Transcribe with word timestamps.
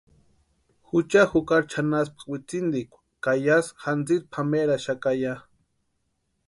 Jucha 0.87 1.21
jukari 1.31 1.67
chʼanaspka 1.71 2.23
witsintikwa 2.31 2.99
ka 3.23 3.31
yásï 3.45 3.75
jantsiri 3.81 4.25
pʼameraaxaka 4.31 5.09
ya. 5.21 5.33